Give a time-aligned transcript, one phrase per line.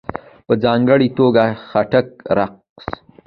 [0.45, 2.07] په ځانګړې توګه ..خټک
[2.37, 2.87] رقص..